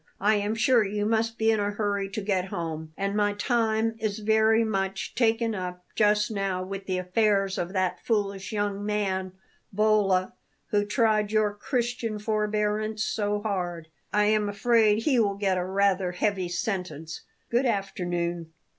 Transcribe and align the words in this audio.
I 0.19 0.33
am 0.37 0.55
sure 0.55 0.83
you 0.83 1.05
must 1.05 1.37
be 1.37 1.51
in 1.51 1.59
a 1.59 1.69
hurry 1.69 2.09
to 2.09 2.21
get 2.21 2.45
home; 2.45 2.91
and 2.97 3.15
my 3.15 3.33
time 3.33 3.93
is 3.99 4.17
very 4.17 4.63
much 4.63 5.13
taken 5.13 5.53
up 5.53 5.85
just 5.93 6.31
now 6.31 6.63
with 6.63 6.87
the 6.87 6.97
affairs 6.97 7.59
of 7.59 7.73
that 7.73 8.03
foolish 8.03 8.51
young 8.51 8.83
man, 8.83 9.33
Bolla, 9.71 10.33
who 10.71 10.85
tried 10.87 11.31
your 11.31 11.53
Christian 11.53 12.17
forbearance 12.17 13.03
so 13.03 13.41
hard. 13.43 13.89
I 14.11 14.23
am 14.25 14.49
afraid 14.49 15.03
he 15.03 15.19
will 15.19 15.35
get 15.37 15.59
a 15.59 15.63
rather 15.63 16.13
heavy 16.13 16.49
sentence. 16.49 17.21
Good 17.51 17.67
afternoon!" 17.67 18.53